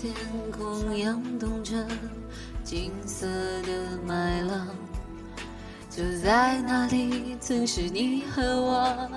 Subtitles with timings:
[0.00, 0.14] 天
[0.52, 1.84] 空扬动着
[2.62, 3.26] 金色
[3.62, 4.68] 的麦浪，
[5.90, 9.10] 就在那里，曾是你和我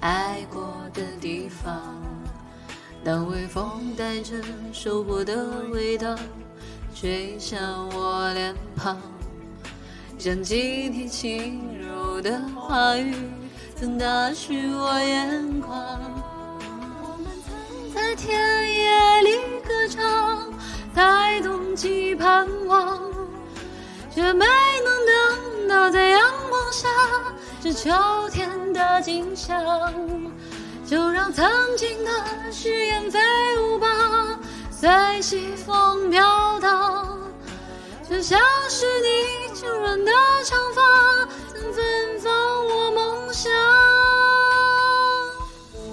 [0.00, 1.80] 爱过的地方。
[3.04, 4.32] 当微风带着
[4.72, 6.16] 收获的味道，
[6.94, 8.96] 吹向我脸庞，
[10.18, 13.14] 想起你轻柔的话语，
[13.76, 15.76] 曾打湿我眼眶。
[17.02, 18.34] 我们曾在田
[18.72, 19.68] 野里歌。
[19.86, 20.50] 唱，
[20.94, 22.98] 在冬季盼望，
[24.10, 24.46] 却没
[24.82, 26.88] 能等到在阳光下
[27.62, 27.90] 这秋
[28.32, 29.62] 天的景象。
[30.86, 31.44] 就让曾
[31.76, 32.10] 经的
[32.52, 33.18] 誓言飞
[33.58, 33.88] 舞吧
[34.70, 34.88] 随
[35.22, 37.18] 西风飘荡
[38.08, 40.12] 就像是你柔软的
[40.44, 40.93] 长发。